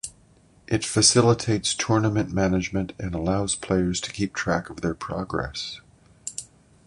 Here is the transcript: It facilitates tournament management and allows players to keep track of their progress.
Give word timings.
It 0.67 0.83
facilitates 0.83 1.75
tournament 1.75 2.31
management 2.33 2.93
and 2.97 3.13
allows 3.13 3.53
players 3.53 4.01
to 4.01 4.11
keep 4.11 4.33
track 4.33 4.71
of 4.71 4.81
their 4.81 4.95
progress. 4.95 5.79